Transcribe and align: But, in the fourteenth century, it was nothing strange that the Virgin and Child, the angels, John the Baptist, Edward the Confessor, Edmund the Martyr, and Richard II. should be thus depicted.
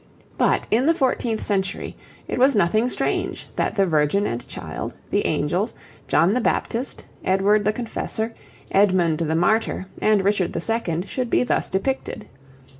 But, 0.35 0.65
in 0.71 0.87
the 0.87 0.95
fourteenth 0.95 1.43
century, 1.43 1.95
it 2.27 2.39
was 2.39 2.55
nothing 2.55 2.89
strange 2.89 3.47
that 3.55 3.75
the 3.75 3.85
Virgin 3.85 4.25
and 4.25 4.47
Child, 4.47 4.95
the 5.11 5.27
angels, 5.27 5.75
John 6.07 6.33
the 6.33 6.41
Baptist, 6.41 7.05
Edward 7.23 7.63
the 7.65 7.71
Confessor, 7.71 8.33
Edmund 8.71 9.19
the 9.19 9.35
Martyr, 9.35 9.85
and 10.01 10.25
Richard 10.25 10.55
II. 10.57 11.03
should 11.05 11.29
be 11.29 11.43
thus 11.43 11.69
depicted. 11.69 12.27